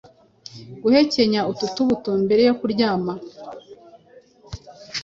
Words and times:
Guhekenya 0.81 1.41
utu 1.51 1.65
tubuto 1.75 2.09
mbere 2.23 2.41
yo 2.47 2.53
kuryama 2.59 3.13